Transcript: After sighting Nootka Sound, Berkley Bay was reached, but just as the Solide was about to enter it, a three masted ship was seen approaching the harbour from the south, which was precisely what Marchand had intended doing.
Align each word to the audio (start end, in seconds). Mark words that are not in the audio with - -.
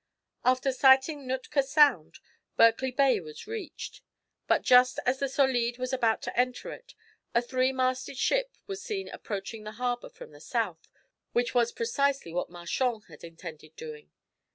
After 0.43 0.71
sighting 0.71 1.27
Nootka 1.27 1.61
Sound, 1.61 2.17
Berkley 2.57 2.89
Bay 2.89 3.19
was 3.19 3.45
reached, 3.45 4.01
but 4.47 4.63
just 4.63 4.99
as 5.05 5.19
the 5.19 5.29
Solide 5.29 5.77
was 5.77 5.93
about 5.93 6.23
to 6.23 6.35
enter 6.35 6.71
it, 6.71 6.95
a 7.35 7.39
three 7.43 7.71
masted 7.71 8.17
ship 8.17 8.57
was 8.65 8.81
seen 8.81 9.09
approaching 9.09 9.63
the 9.63 9.73
harbour 9.73 10.09
from 10.09 10.31
the 10.31 10.41
south, 10.41 10.87
which 11.33 11.53
was 11.53 11.71
precisely 11.71 12.33
what 12.33 12.49
Marchand 12.49 13.03
had 13.09 13.23
intended 13.23 13.75
doing. 13.75 14.09